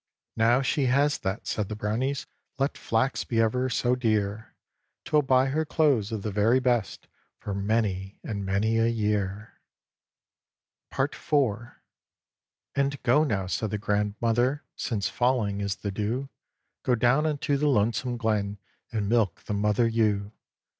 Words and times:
"Now 0.35 0.63
she 0.63 0.87
has 0.87 1.19
that," 1.19 1.45
said 1.45 1.69
the 1.69 1.75
Brownies, 1.75 2.25
"Let 2.57 2.75
flax 2.75 3.23
be 3.23 3.39
ever 3.39 3.69
so 3.69 3.95
dear, 3.95 4.55
'Twill 5.05 5.21
buy 5.21 5.45
her 5.49 5.63
clothes 5.63 6.11
of 6.11 6.23
the 6.23 6.31
very 6.31 6.59
best, 6.59 7.05
For 7.37 7.53
many 7.53 8.17
and 8.23 8.43
many 8.43 8.79
a 8.79 8.87
year." 8.87 9.59
PART 10.89 11.13
IV 11.13 11.73
"And 12.73 12.99
go 13.03 13.23
now," 13.23 13.45
said 13.45 13.69
the 13.69 13.77
grandmother, 13.77 14.63
"Since 14.75 15.07
falling 15.07 15.61
is 15.61 15.75
the 15.75 15.91
dew 15.91 16.29
Go 16.81 16.95
down 16.95 17.27
unto 17.27 17.55
the 17.55 17.67
lonesome 17.69 18.17
glen, 18.17 18.57
And 18.91 19.07
milk 19.07 19.43
the 19.43 19.53
mother 19.53 19.87
ewe." 19.87 20.31